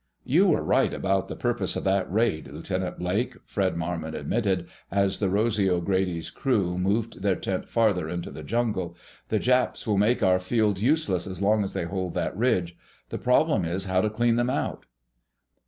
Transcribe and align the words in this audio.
"You 0.25 0.47
were 0.47 0.63
right 0.63 0.91
about 0.95 1.27
the 1.27 1.35
purpose 1.35 1.75
of 1.75 1.83
that 1.83 2.11
raid, 2.11 2.47
Lieutenant 2.47 2.97
Blake," 2.97 3.35
Fred 3.45 3.75
Marmon 3.77 4.15
admitted, 4.15 4.67
as 4.89 5.19
the 5.19 5.29
Rosy 5.29 5.69
O'Grady's 5.69 6.31
crew 6.31 6.75
moved 6.79 7.21
their 7.21 7.35
tent 7.35 7.69
farther 7.69 8.09
into 8.09 8.31
the 8.31 8.41
jungle. 8.41 8.97
"The 9.29 9.37
Japs 9.37 9.85
will 9.85 9.99
make 9.99 10.23
our 10.23 10.39
field 10.39 10.79
useless 10.79 11.27
as 11.27 11.39
long 11.39 11.63
as 11.63 11.73
they 11.75 11.85
hold 11.85 12.15
that 12.15 12.35
ridge. 12.35 12.75
The 13.09 13.19
problem 13.19 13.63
is 13.63 13.85
how 13.85 14.01
to 14.01 14.09
clean 14.09 14.37
them 14.37 14.49
out." 14.49 14.87